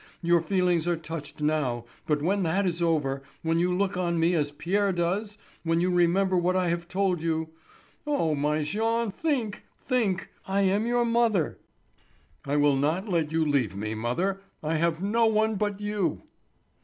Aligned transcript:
Your 0.23 0.41
feelings 0.41 0.87
are 0.87 0.97
touched 0.97 1.41
now, 1.43 1.85
but 2.07 2.23
when 2.23 2.41
that 2.41 2.65
is 2.65 2.81
over, 2.81 3.21
when 3.43 3.59
you 3.59 3.71
look 3.71 3.95
on 3.97 4.19
me 4.19 4.33
as 4.33 4.49
Pierre 4.51 4.91
does, 4.91 5.37
when 5.61 5.79
you 5.79 5.91
remember 5.91 6.35
what 6.35 6.55
I 6.55 6.69
have 6.69 6.87
told 6.87 7.21
you—oh, 7.21 8.33
my 8.33 8.63
Jean, 8.63 9.11
think—think—I 9.11 10.61
am 10.61 10.87
your 10.87 11.05
mother!" 11.05 11.59
"I 12.45 12.55
will 12.55 12.77
not 12.77 13.07
let 13.09 13.31
you 13.31 13.45
leave 13.45 13.75
me, 13.75 13.93
mother. 13.93 14.41
I 14.63 14.77
have 14.77 15.03
no 15.03 15.27
one 15.27 15.53
but 15.53 15.79
you." 15.79 16.23